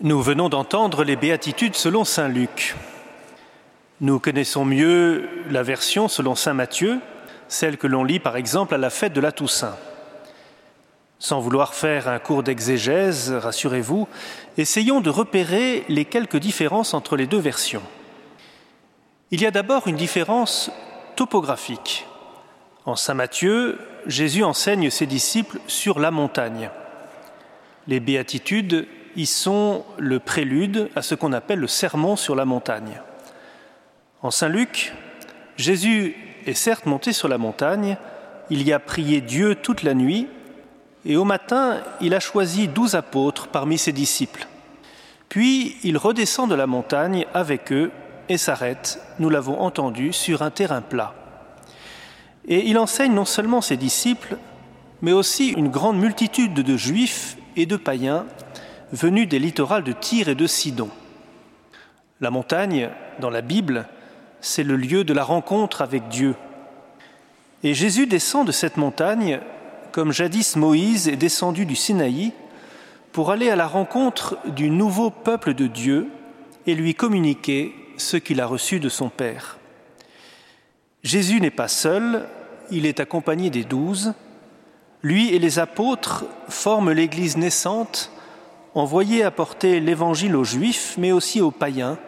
[0.00, 2.76] Nous venons d'entendre les béatitudes selon Saint Luc.
[4.00, 7.00] Nous connaissons mieux la version selon Saint Matthieu,
[7.48, 9.76] celle que l'on lit par exemple à la fête de la Toussaint.
[11.18, 14.06] Sans vouloir faire un cours d'exégèse, rassurez-vous,
[14.56, 17.82] essayons de repérer les quelques différences entre les deux versions.
[19.32, 20.70] Il y a d'abord une différence
[21.16, 22.06] topographique.
[22.86, 26.70] En Saint Matthieu, Jésus enseigne ses disciples sur la montagne.
[27.88, 33.00] Les béatitudes y sont le prélude à ce qu'on appelle le sermon sur la montagne.
[34.22, 34.92] En Saint Luc,
[35.56, 36.16] Jésus
[36.46, 37.96] est certes monté sur la montagne,
[38.50, 40.28] il y a prié Dieu toute la nuit,
[41.04, 44.46] et au matin, il a choisi douze apôtres parmi ses disciples.
[45.28, 47.90] Puis il redescend de la montagne avec eux
[48.28, 51.14] et s'arrête, nous l'avons entendu, sur un terrain plat.
[52.46, 54.36] Et il enseigne non seulement ses disciples,
[55.02, 58.26] mais aussi une grande multitude de juifs et de païens
[58.92, 60.90] venus des littorales de Tyr et de Sidon.
[62.20, 63.86] La montagne, dans la Bible,
[64.40, 66.34] c'est le lieu de la rencontre avec Dieu.
[67.62, 69.40] Et Jésus descend de cette montagne
[69.92, 72.32] comme jadis Moïse est descendu du Sinaï
[73.12, 76.08] pour aller à la rencontre du nouveau peuple de Dieu
[76.66, 79.58] et lui communiquer ce qu'il a reçu de son Père.
[81.02, 82.26] Jésus n'est pas seul,
[82.70, 84.14] il est accompagné des douze.
[85.02, 88.12] Lui et les apôtres forment l'Église naissante,
[88.78, 91.98] envoyée apporter l'Évangile aux Juifs, mais aussi aux païens,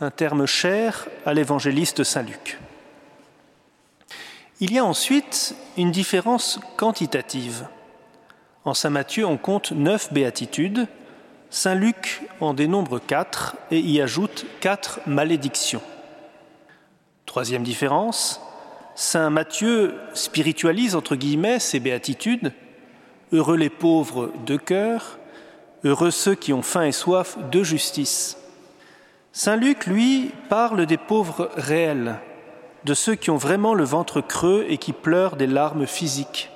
[0.00, 2.58] un terme cher à l'évangéliste Saint Luc.
[4.60, 7.66] Il y a ensuite une différence quantitative.
[8.64, 10.86] En Saint Matthieu, on compte neuf béatitudes,
[11.50, 15.82] Saint Luc en dénombre quatre et y ajoute quatre malédictions.
[17.26, 18.40] Troisième différence,
[18.94, 22.52] Saint Matthieu spiritualise entre guillemets ces béatitudes.
[23.32, 25.18] Heureux les pauvres de cœur,
[25.84, 28.36] heureux ceux qui ont faim et soif de justice.
[29.32, 32.16] Saint Luc, lui, parle des pauvres réels,
[32.84, 36.50] de ceux qui ont vraiment le ventre creux et qui pleurent des larmes physiques.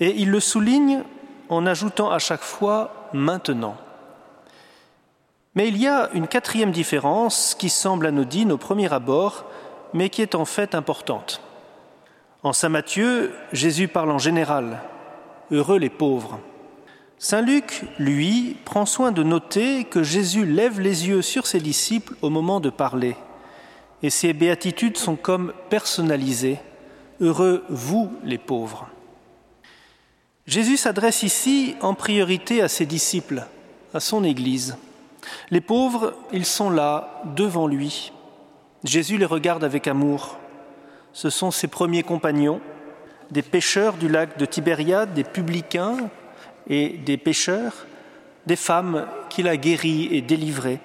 [0.00, 1.02] Et il le souligne
[1.48, 3.76] en ajoutant à chaque fois maintenant.
[5.54, 9.44] Mais il y a une quatrième différence qui semble anodine au premier abord,
[9.92, 11.40] mais qui est en fait importante.
[12.42, 14.80] En Saint Matthieu, Jésus parle en général,
[15.52, 16.40] heureux les pauvres.
[17.18, 22.14] Saint Luc, lui, prend soin de noter que Jésus lève les yeux sur ses disciples
[22.22, 23.16] au moment de parler
[24.04, 26.58] et ces béatitudes sont comme personnalisées.
[27.22, 28.86] Heureux vous les pauvres.
[30.46, 33.46] Jésus s'adresse ici en priorité à ses disciples,
[33.94, 34.76] à son Église.
[35.50, 38.12] Les pauvres, ils sont là, devant lui.
[38.84, 40.36] Jésus les regarde avec amour.
[41.14, 42.60] Ce sont ses premiers compagnons,
[43.30, 46.10] des pêcheurs du lac de Tibériade, des publicains
[46.68, 47.86] et des pêcheurs,
[48.46, 50.80] des femmes qu'il a guéris et délivrées,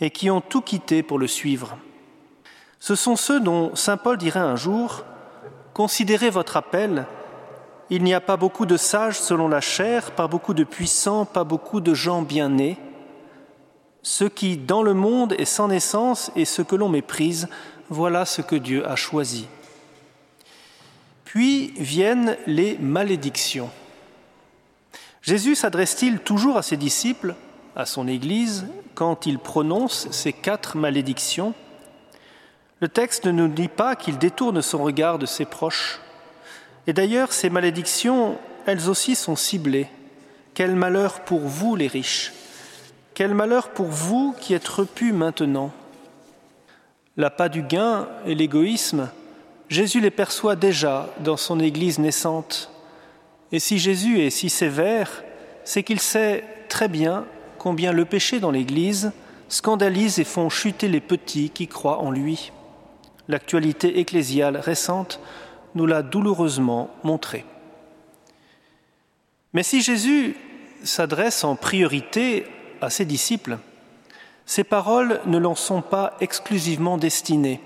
[0.00, 1.78] et qui ont tout quitté pour le suivre.
[2.80, 5.04] Ce sont ceux dont Saint Paul dirait un jour
[5.78, 7.06] Considérez votre appel.
[7.88, 11.44] Il n'y a pas beaucoup de sages selon la chair, pas beaucoup de puissants, pas
[11.44, 12.76] beaucoup de gens bien nés.
[14.02, 17.48] Ce qui, dans le monde, est sans naissance et ce que l'on méprise,
[17.90, 19.46] voilà ce que Dieu a choisi.
[21.24, 23.70] Puis viennent les malédictions.
[25.28, 27.34] Jésus s'adresse-t-il toujours à ses disciples,
[27.76, 31.52] à son Église, quand il prononce ces quatre malédictions?
[32.80, 36.00] Le texte ne nous dit pas qu'il détourne son regard de ses proches.
[36.86, 39.88] Et d'ailleurs, ces malédictions, elles aussi sont ciblées.
[40.54, 42.32] Quel malheur pour vous, les riches
[43.12, 45.72] Quel malheur pour vous qui êtes repus maintenant
[47.18, 49.10] L'appât du gain et l'égoïsme,
[49.68, 52.70] Jésus les perçoit déjà dans son Église naissante.
[53.52, 55.24] Et si Jésus est si sévère,
[55.64, 57.26] c'est qu'il sait très bien
[57.58, 59.12] combien le péché dans l'Église
[59.48, 62.52] scandalise et font chuter les petits qui croient en lui
[63.28, 65.20] l'actualité ecclésiale récente
[65.74, 67.44] nous l'a douloureusement montré.
[69.52, 70.36] Mais si Jésus
[70.82, 72.46] s'adresse en priorité
[72.80, 73.58] à ses disciples,
[74.46, 77.60] ses paroles ne l'en sont pas exclusivement destinées.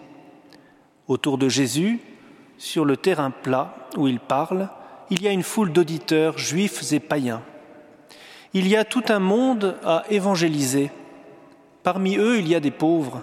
[1.07, 2.01] Autour de Jésus,
[2.59, 4.69] sur le terrain plat où il parle,
[5.13, 7.43] il y a une foule d'auditeurs juifs et païens.
[8.55, 10.91] Il y a tout un monde à évangéliser.
[11.83, 13.23] Parmi eux, il y a des pauvres,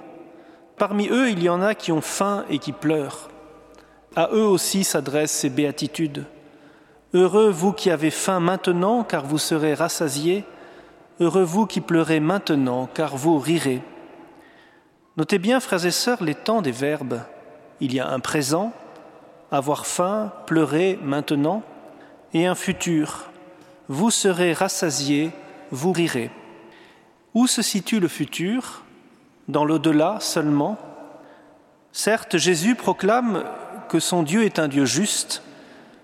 [0.80, 3.28] Parmi eux, il y en a qui ont faim et qui pleurent.
[4.16, 6.24] À eux aussi s'adressent ces béatitudes.
[7.14, 10.46] Heureux vous qui avez faim maintenant, car vous serez rassasiés.
[11.20, 13.82] Heureux vous qui pleurez maintenant, car vous rirez.
[15.18, 17.24] Notez bien, frères et sœurs, les temps des verbes.
[17.82, 18.72] Il y a un présent,
[19.52, 21.62] avoir faim, pleurer maintenant,
[22.34, 23.30] et un futur.
[23.88, 25.32] Vous serez rassasiés,
[25.72, 26.32] vous rirez.
[27.34, 28.84] Où se situe le futur?
[29.48, 30.78] Dans l'au-delà seulement
[31.92, 33.44] Certes, Jésus proclame
[33.90, 35.42] que son Dieu est un Dieu juste,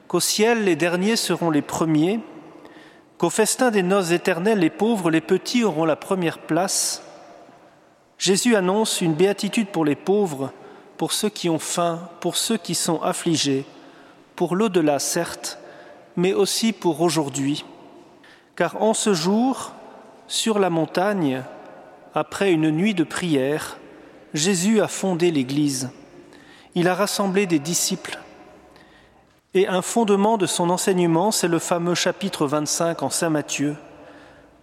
[0.08, 2.20] qu'au ciel les derniers seront les premiers,
[3.18, 7.04] qu'au festin des noces éternelles les pauvres, les petits auront la première place.
[8.18, 10.52] Jésus annonce une béatitude pour les pauvres,
[10.98, 13.66] pour ceux qui ont faim, pour ceux qui sont affligés,
[14.36, 15.60] pour l'au-delà certes,
[16.18, 17.66] mais aussi pour aujourd'hui.
[18.56, 19.74] Car en ce jour,
[20.28, 21.44] sur la montagne,
[22.14, 23.78] après une nuit de prière,
[24.34, 25.92] Jésus a fondé l'Église.
[26.74, 28.20] Il a rassemblé des disciples.
[29.54, 33.76] Et un fondement de son enseignement, c'est le fameux chapitre 25 en Saint Matthieu.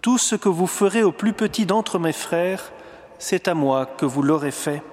[0.01, 2.71] Tout ce que vous ferez au plus petit d'entre mes frères,
[3.17, 4.83] c'est à moi que vous l'aurez fait.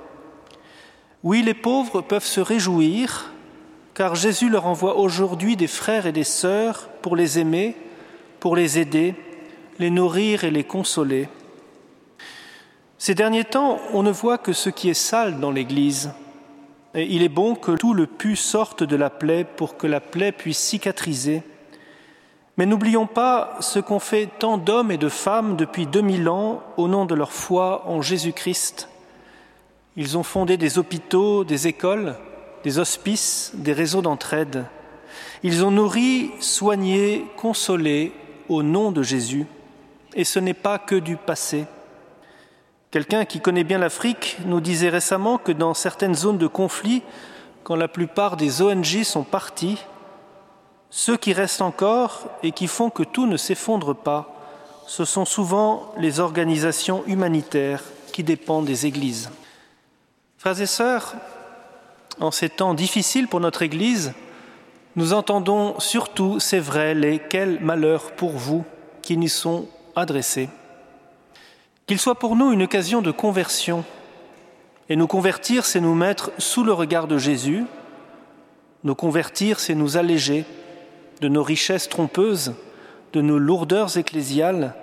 [1.23, 3.31] Oui, les pauvres peuvent se réjouir,
[3.95, 7.77] car Jésus leur envoie aujourd'hui des frères et des sœurs pour les aimer,
[8.39, 9.15] pour les aider,
[9.79, 11.29] les nourrir et les consoler.
[12.99, 16.13] Ces derniers temps, on ne voit que ce qui est sale dans l'Église.
[16.95, 20.01] Et il est bon que tout le pu sorte de la plaie pour que la
[20.01, 21.43] plaie puisse cicatriser.
[22.57, 26.89] Mais n'oublions pas ce qu'ont fait tant d'hommes et de femmes depuis 2000 ans au
[26.89, 28.89] nom de leur foi en Jésus-Christ.
[29.97, 32.17] Ils ont fondé des hôpitaux, des écoles,
[32.65, 34.65] des hospices, des réseaux d'entraide.
[35.43, 38.13] Ils ont nourri, soigné, consolé
[38.49, 39.47] au nom de Jésus.
[40.15, 41.67] Et ce n'est pas que du passé.
[42.91, 47.03] Quelqu'un qui connaît bien l'Afrique nous disait récemment que dans certaines zones de conflit,
[47.63, 49.79] quand la plupart des ONG sont partis,
[50.91, 54.35] ceux qui restent encore et qui font que tout ne s'effondre pas,
[54.89, 59.31] ce sont souvent les organisations humanitaires qui dépendent des églises.
[60.37, 61.15] Frères et sœurs,
[62.21, 64.13] en ces temps difficiles pour notre Église,
[64.97, 68.65] nous entendons surtout, c'est vrai, les quels malheurs pour vous
[69.03, 70.49] qui n'y sont adressés.
[71.87, 73.85] Qu'il soit pour nous une occasion de conversion.
[74.89, 77.65] Et nous convertir, c'est nous mettre sous le regard de Jésus.
[78.85, 80.45] Nous convertir, c'est nous alléger
[81.21, 82.55] de nos richesses trompeuses,
[83.13, 84.75] de nos lourdeurs ecclésiales,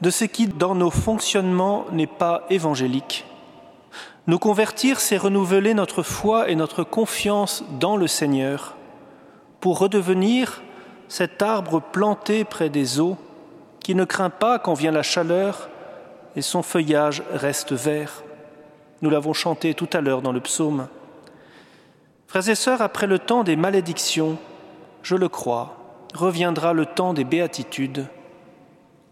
[0.00, 3.24] de ce qui, dans nos fonctionnements, n'est pas évangélique.
[4.26, 8.76] Nous convertir, c'est renouveler notre foi et notre confiance dans le Seigneur
[9.60, 10.62] pour redevenir
[11.08, 13.16] cet arbre planté près des eaux
[13.78, 15.68] qui ne craint pas quand vient la chaleur
[16.34, 18.24] et son feuillage reste vert.
[19.00, 20.88] Nous l'avons chanté tout à l'heure dans le psaume.
[22.26, 24.38] Frères et sœurs, après le temps des malédictions,
[25.02, 25.76] je le crois,
[26.14, 28.06] reviendra le temps des béatitudes.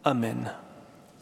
[0.02, 0.52] Amen.